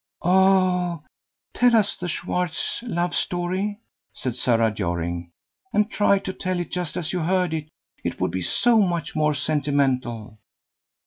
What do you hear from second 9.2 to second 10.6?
sentimental."